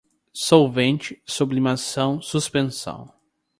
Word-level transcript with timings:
solvente, 0.33 1.15
sublimação, 1.27 2.19
suspensão 2.23 3.13